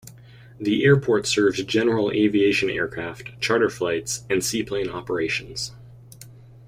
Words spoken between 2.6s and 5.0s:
aircraft, charter flights and seaplane